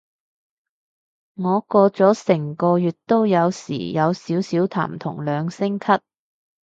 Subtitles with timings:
[1.35, 5.99] 我過咗成個月都有時有少少痰同兩聲咳